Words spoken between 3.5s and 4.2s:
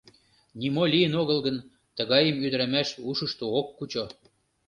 ок кучо.